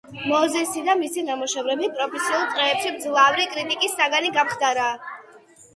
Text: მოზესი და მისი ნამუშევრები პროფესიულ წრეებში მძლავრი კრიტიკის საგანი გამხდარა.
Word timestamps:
მოზესი 0.29 0.81
და 0.87 0.95
მისი 1.01 1.25
ნამუშევრები 1.27 1.89
პროფესიულ 1.99 2.49
წრეებში 2.55 2.95
მძლავრი 2.97 3.47
კრიტიკის 3.55 3.97
საგანი 4.03 4.35
გამხდარა. 4.41 4.91